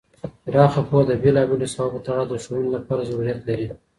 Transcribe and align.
پراخ 0.43 0.73
پوهه 0.89 1.03
د 1.09 1.11
بیلا 1.23 1.43
بیلو 1.49 1.67
ساحو 1.75 1.91
په 1.95 1.99
تړاو 2.05 2.29
د 2.29 2.33
ښوونې 2.43 2.69
لپاره 2.77 3.07
ضروریت 3.09 3.39
لري. 3.49 3.67